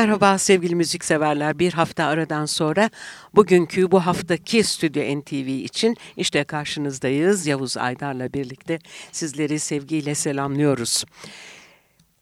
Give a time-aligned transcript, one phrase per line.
[0.00, 1.58] Merhaba sevgili müzikseverler.
[1.58, 2.90] Bir hafta aradan sonra
[3.34, 7.46] bugünkü bu haftaki Stüdyo NTV için işte karşınızdayız.
[7.46, 8.78] Yavuz Aydar'la birlikte
[9.12, 11.04] sizleri sevgiyle selamlıyoruz.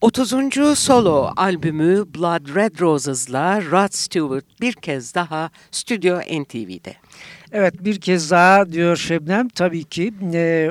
[0.00, 0.78] 30.
[0.78, 6.94] solo albümü Blood Red Roses'la Rod Stewart bir kez daha Stüdyo NTV'de.
[7.52, 10.70] Evet bir kez daha diyor Şebnem tabii ki e,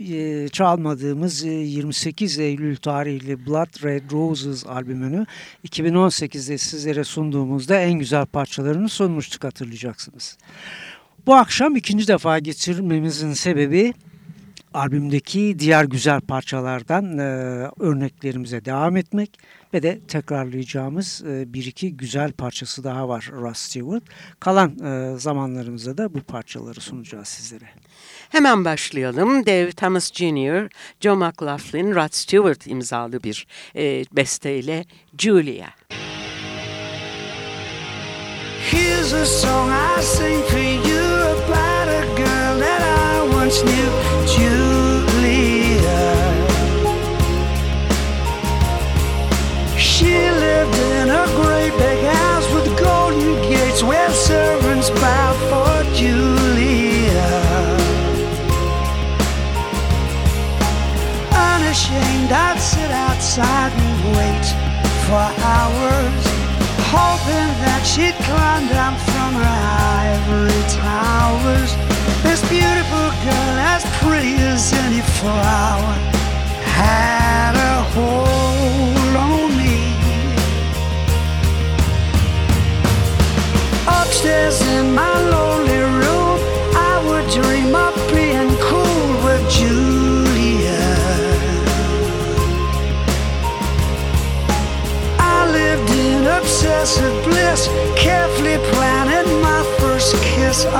[0.00, 5.26] e, çalmadığımız e, 28 Eylül tarihli Blood Red Roses albümünü
[5.68, 10.38] 2018'de sizlere sunduğumuzda en güzel parçalarını sunmuştuk hatırlayacaksınız.
[11.26, 13.94] Bu akşam ikinci defa geçirmemizin sebebi
[14.74, 17.22] albümdeki diğer güzel parçalardan e,
[17.80, 19.38] örneklerimize devam etmek
[19.74, 24.02] ve de tekrarlayacağımız e, bir iki güzel parçası daha var Rod Stewart.
[24.40, 27.68] Kalan e, zamanlarımızda da bu parçaları sunacağız sizlere.
[28.30, 29.46] Hemen başlayalım.
[29.46, 30.68] Dave Thomas Jr.,
[31.00, 34.84] Joe McLaughlin, Rod Stewart imzalı bir e, besteyle
[35.18, 35.66] Julia.
[38.70, 44.07] Here's a song I sing for you about a girl that I once knew.
[67.98, 69.60] She'd climbed down from her
[70.04, 71.74] ivory towers.
[72.22, 75.92] This beautiful girl, as pretty as any flower,
[76.76, 79.78] had a hold on me.
[83.98, 85.47] Upstairs in my lower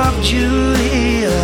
[0.08, 1.38] of Julia.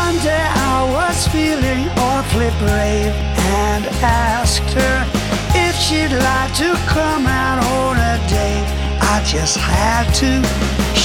[0.00, 1.82] One day I was feeling
[2.16, 3.12] awfully brave
[3.64, 4.96] and asked her
[5.66, 8.68] if she'd like to come out on a date.
[9.12, 10.32] I just had to.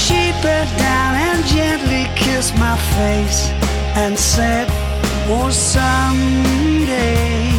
[0.03, 3.39] She bent down and gently kissed my face
[4.03, 4.65] and said,
[5.31, 7.58] Oh, someday.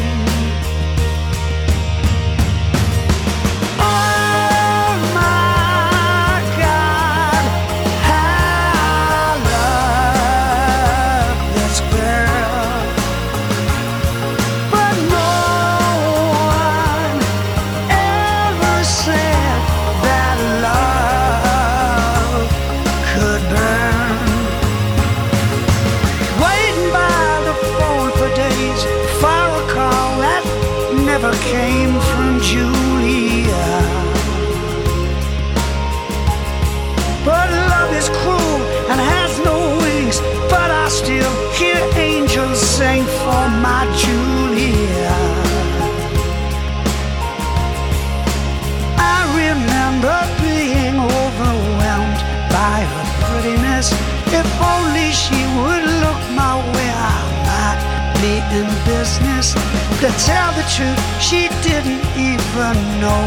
[58.52, 59.52] in business
[60.00, 60.98] to tell the truth.
[61.22, 63.22] She didn't even know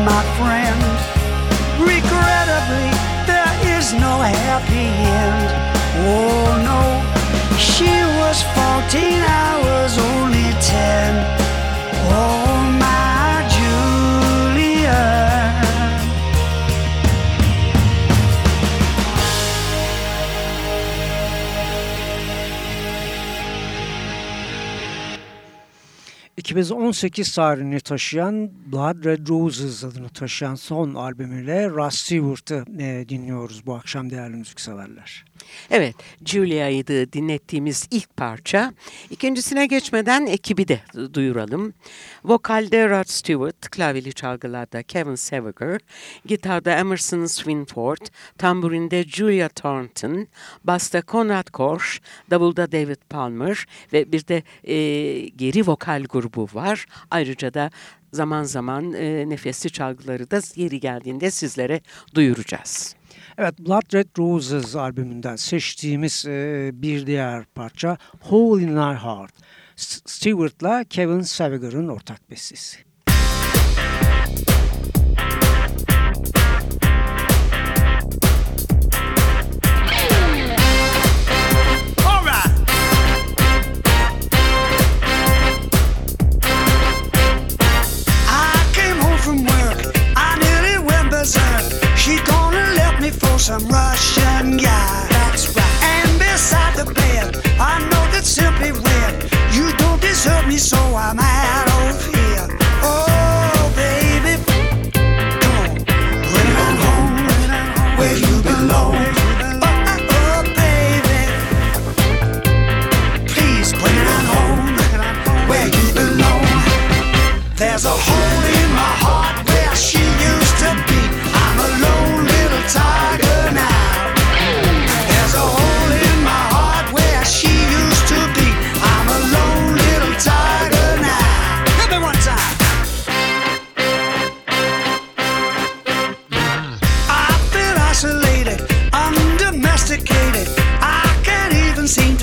[0.00, 0.84] my friend.
[1.78, 2.88] Regrettably,
[3.28, 5.48] there is no happy end.
[6.08, 6.78] Oh no,
[7.58, 12.00] she was 14, I was only 10.
[12.14, 12.41] Oh
[26.42, 33.74] 2018 tarihini taşıyan Blood Red Roses adını taşıyan son albümüyle Russ Stewart'ı e, dinliyoruz bu
[33.74, 35.24] akşam değerli müzikseverler.
[35.70, 35.96] Evet,
[36.26, 38.72] Julia'ydı dinlettiğimiz ilk parça.
[39.10, 40.80] İkincisine geçmeden ekibi de
[41.14, 41.74] duyuralım.
[42.24, 45.80] Vokalde Rod Stewart, klavyeli çalgılarda Kevin Seviger,
[46.26, 47.98] gitarda Emerson Swinford,
[48.38, 50.28] tamburinde Julia Thornton,
[50.64, 52.00] basta Conrad Korsch,
[52.30, 54.76] davulda David Palmer ve bir de e,
[55.28, 56.86] geri vokal grubu var.
[57.10, 57.70] Ayrıca da
[58.12, 61.80] zaman zaman e, nefesli çalgıları da yeri geldiğinde sizlere
[62.14, 62.94] duyuracağız.
[63.38, 69.32] Evet Blood Red Roses albümünden seçtiğimiz e, bir diğer parça Hole in Our Heart.
[69.76, 72.78] Stewart'la Kevin Savigar'ın ortak bestesi.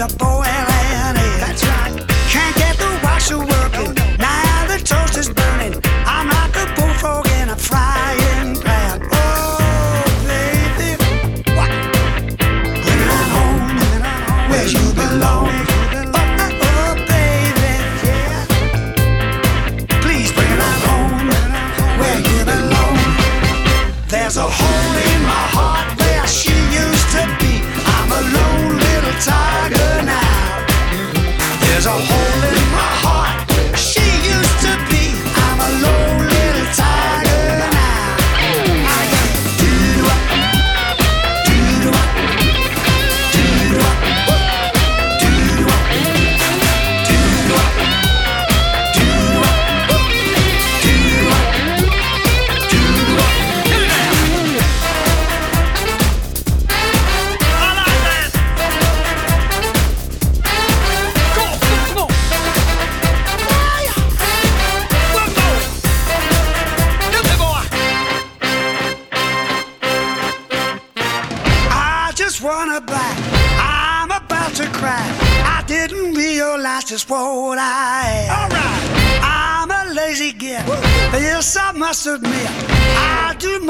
[0.02, 0.39] a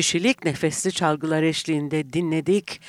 [0.07, 2.81] kişilik nefesli çalgılar eşliğinde dinledik.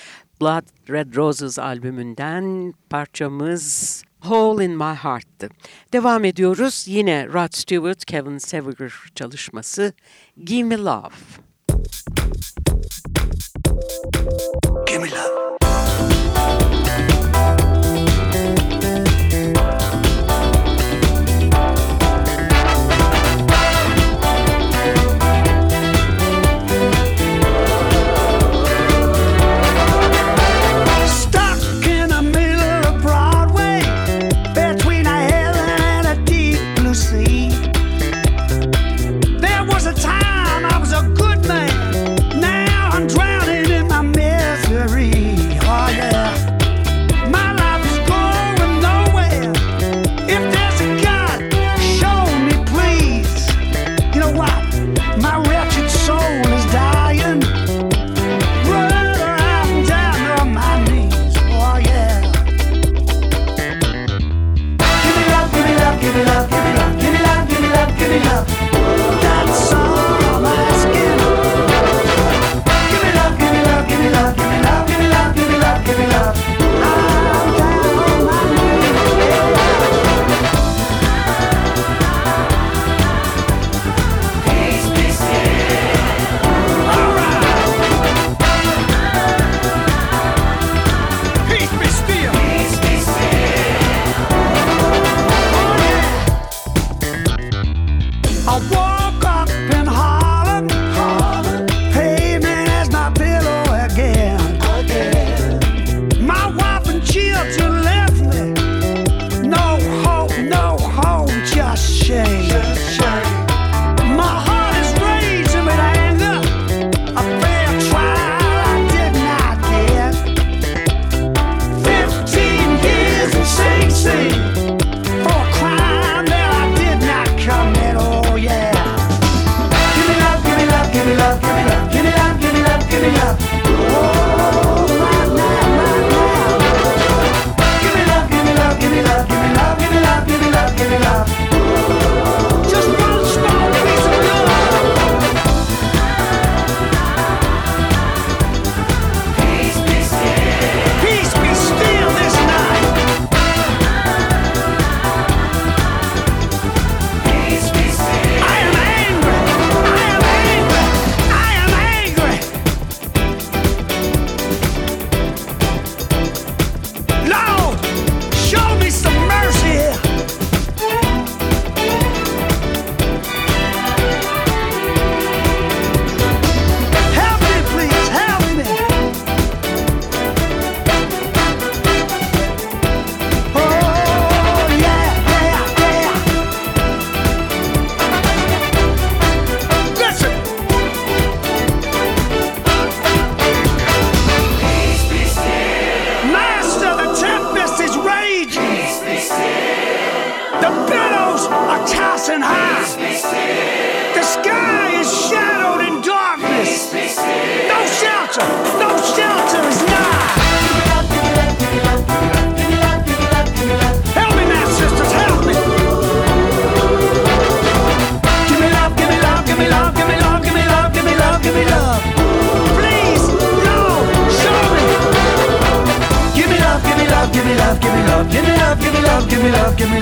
[0.42, 5.50] Blood Red Roses albümünden parçamız Hole in My Heart'tı.
[5.94, 6.86] Devam ediyoruz.
[6.88, 9.94] Yine Rod Stewart, Kevin Seviger çalışması
[10.46, 11.10] Give Me Love.
[14.88, 15.77] Give me love.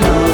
[0.02, 0.25] you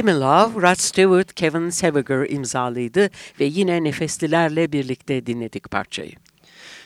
[0.00, 6.12] Gimme Love, Rod Stewart, Kevin Seviger imzalıydı ve yine Nefeslilerle birlikte dinledik parçayı.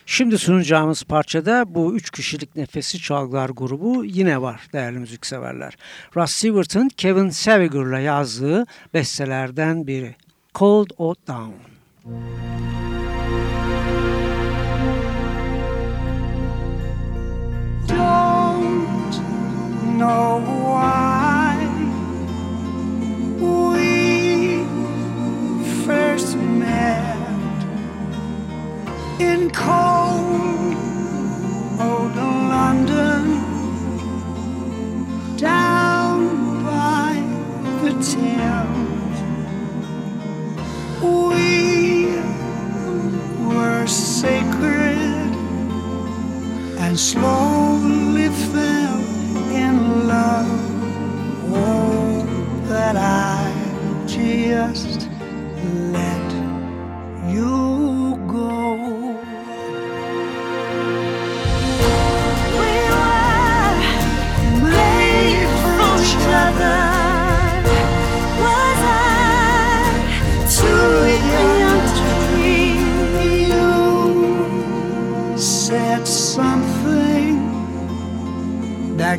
[0.07, 5.77] Şimdi sunacağımız parçada bu üç kişilik nefesi çalgılar grubu yine var değerli müzikseverler.
[6.17, 10.15] Russ Stewart'ın Kevin Seviger'la yazdığı bestelerden biri.
[10.55, 11.53] Cold Out Down.
[12.05, 12.94] Müzik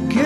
[0.10, 0.25] ¿Qué?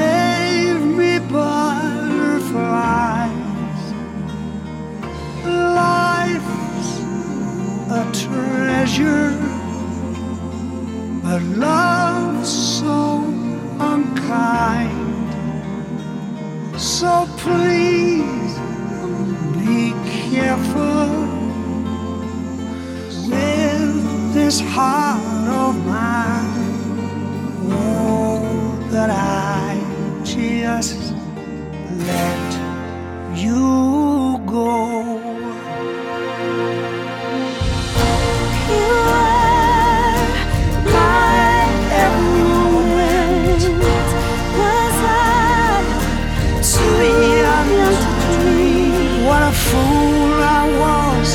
[49.49, 51.29] a fool I was.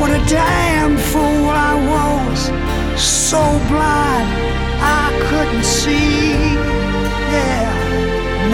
[0.00, 2.40] What a damn fool I was.
[3.30, 3.40] So
[3.70, 4.28] blind
[5.02, 6.08] I couldn't see.
[7.34, 7.66] Yeah,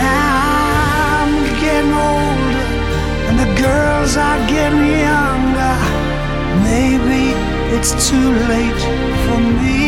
[0.07, 0.33] now
[1.23, 1.33] I'm
[1.65, 2.67] getting older,
[3.29, 5.77] and the girls are getting younger.
[6.71, 7.23] Maybe
[7.77, 8.81] it's too late
[9.25, 9.84] for me.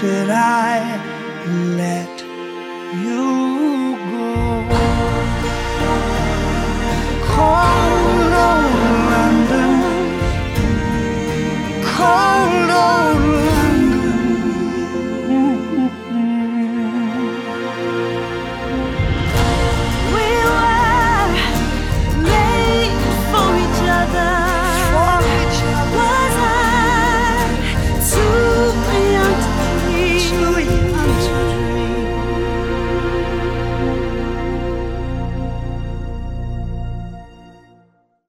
[0.00, 0.57] that I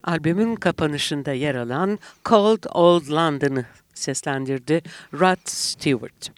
[0.10, 4.82] albümün kapanışında yer alan Cold Old London'ı seslendirdi
[5.14, 6.32] Rod Stewart.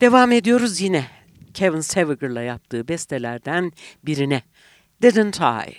[0.00, 1.06] Devam ediyoruz yine
[1.54, 3.72] Kevin Seviger'la yaptığı bestelerden
[4.06, 4.42] birine.
[5.02, 5.72] Didn't I?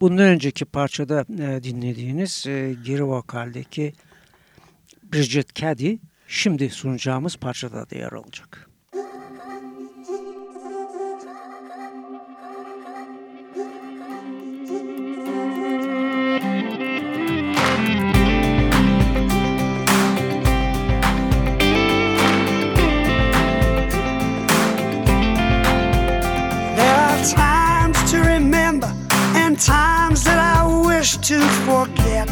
[0.00, 3.92] Bundan önceki parçada e, dinlediğiniz e, geri vokaldeki
[5.12, 5.96] Bridget Caddy
[6.28, 8.71] şimdi sunacağımız parçada da yer alacak.
[29.66, 32.28] times that I wish to forget.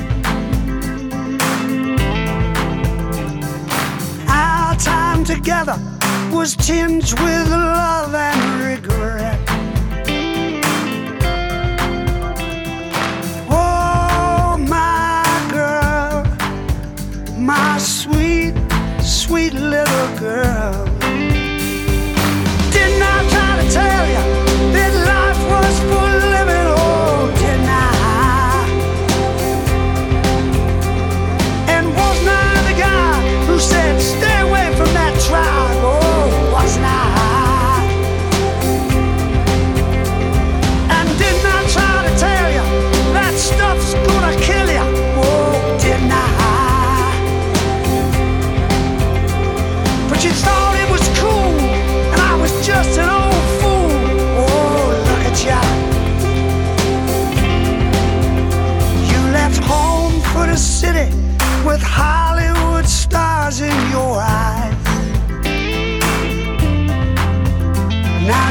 [4.29, 5.77] Our time together
[6.35, 9.30] was tinged with love and regret.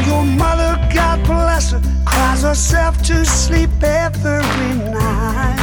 [0.06, 5.58] your mother, God bless her, cries herself to sleep every night.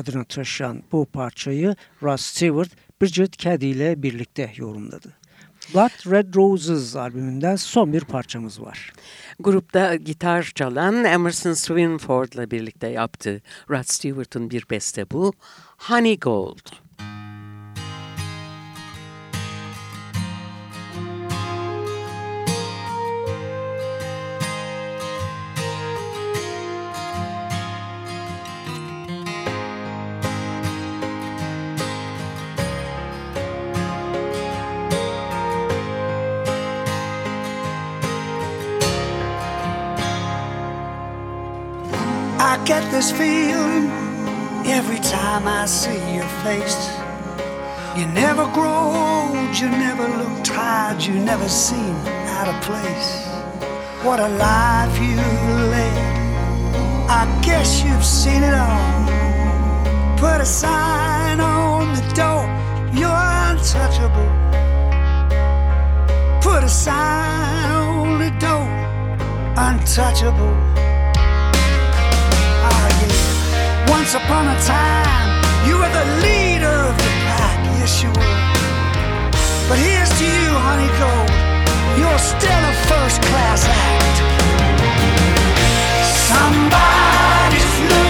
[0.00, 2.70] adını taşıyan bu parçayı Russ Stewart,
[3.02, 5.12] Bridget Caddy ile birlikte yorumladı.
[5.74, 8.92] Blood Red Roses albümünden son bir parçamız var.
[9.40, 15.32] Grupta gitar çalan Emerson Swinford ile birlikte yaptığı Rod Stewart'ın bir beste bu.
[15.78, 16.58] Honey Gold.
[43.00, 43.84] this feeling
[44.76, 46.82] every time I see your face.
[47.96, 51.94] You never grow old, you never look tired, you never seem
[52.36, 53.10] out of place.
[54.04, 56.16] What a life you've led.
[57.20, 59.04] I guess you've seen it all.
[60.18, 62.44] Put a sign on the door,
[63.00, 64.28] you're untouchable.
[66.42, 68.70] Put a sign on the door,
[69.56, 70.86] untouchable.
[74.12, 79.30] Once upon a time, you were the leader of the pack, yes you were.
[79.68, 81.30] But here's to you, honey gold.
[81.96, 83.64] You're still a first class
[84.02, 84.16] act.
[86.28, 88.09] Somebody's looking.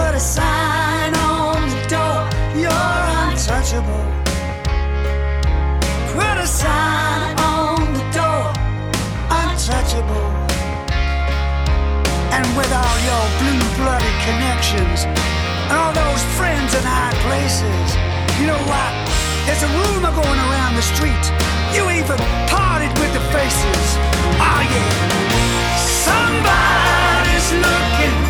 [0.00, 2.20] put a sign on the door,
[2.56, 4.04] you're untouchable.
[6.16, 8.46] Put a sign on the door,
[9.42, 10.26] untouchable.
[12.36, 14.98] And with all your blue blooded connections
[15.68, 17.86] and all those friends in high places,
[18.40, 18.90] you know what?
[19.46, 21.24] There's a rumor going around the street.
[21.76, 22.18] You even
[22.56, 23.86] parted with the faces.
[24.48, 24.88] Oh yeah.
[26.08, 28.29] Somebody's looking.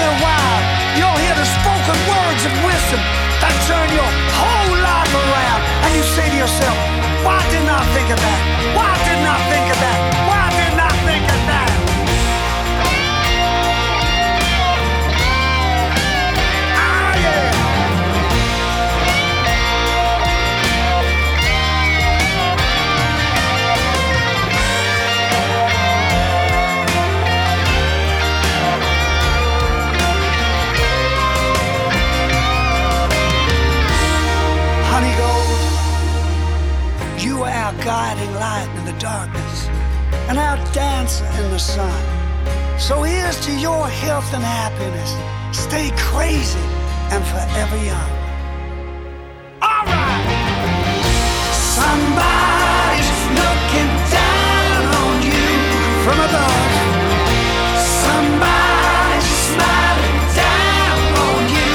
[0.00, 0.60] A while,
[0.96, 3.00] You'll hear the spoken words of wisdom
[3.44, 5.60] that turn your whole life around.
[5.84, 6.76] And you say to yourself,
[7.20, 8.40] why didn't I think of that?
[8.72, 10.00] Why didn't I think of that?
[10.28, 10.39] Why
[44.20, 45.16] health and happiness.
[45.56, 46.60] Stay crazy
[47.08, 48.12] and forever young.
[49.64, 50.24] All right!
[51.56, 55.46] Somebody's looking down on you
[56.04, 56.72] from above.
[57.80, 61.72] Somebody's smiling down on you.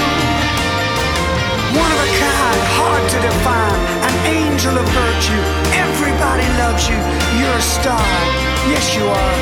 [1.81, 5.43] One of a kind, hard to define, an angel of virtue.
[5.81, 6.99] Everybody loves you.
[7.41, 8.05] You're a star.
[8.69, 9.35] Yes, you are.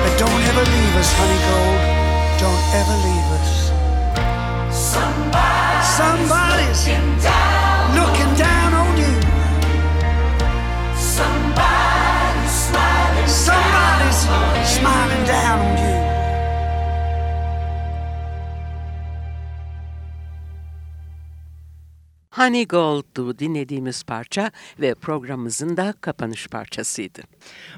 [0.00, 1.99] But don't ever leave us, honey gold.
[2.40, 3.29] Don't ever leave.
[22.40, 24.50] Honey Gold'u dinlediğimiz parça
[24.80, 27.20] ve programımızın da kapanış parçasıydı.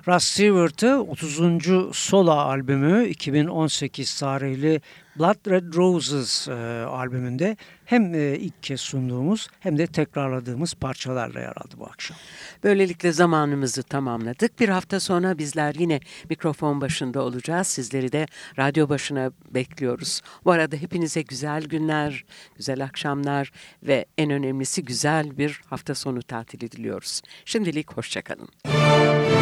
[0.09, 1.96] Russ Stewart'ı 30.
[1.96, 4.81] Solo albümü 2018 tarihli
[5.18, 6.53] Blood Red Roses e,
[6.88, 12.16] albümünde hem e, ilk kez sunduğumuz hem de tekrarladığımız parçalarla yer aldı bu akşam.
[12.64, 14.61] Böylelikle zamanımızı tamamladık.
[14.61, 17.66] Bir hafta sonra bizler yine mikrofon başında olacağız.
[17.66, 18.27] Sizleri de
[18.59, 20.20] radyo başına bekliyoruz.
[20.44, 22.25] Bu arada hepinize güzel günler,
[22.57, 27.20] güzel akşamlar ve en önemlisi güzel bir hafta sonu tatili diliyoruz.
[27.44, 28.48] Şimdilik hoşçakalın.
[28.66, 29.41] Müzik